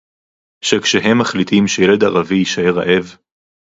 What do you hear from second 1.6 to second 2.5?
שילד ערבי